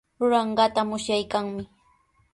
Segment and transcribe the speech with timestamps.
[0.19, 1.63] Ruranqaata musyaykanmi.